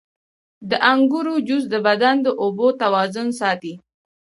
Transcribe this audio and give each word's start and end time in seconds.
•د 0.69 0.71
انګورو 0.91 1.33
جوس 1.47 1.63
د 1.73 1.75
بدن 1.87 2.15
د 2.25 2.27
اوبو 2.41 2.67
توازن 2.81 3.27
ساتي. 3.39 3.73